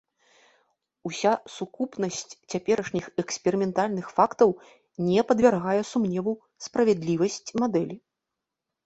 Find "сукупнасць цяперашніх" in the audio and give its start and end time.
1.55-3.05